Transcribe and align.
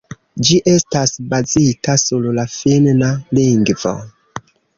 Ĝi 0.47 0.55
estas 0.69 1.13
bazita 1.33 1.95
sur 2.05 2.25
la 2.39 2.47
Finna 2.55 3.11
lingvo. 3.41 3.95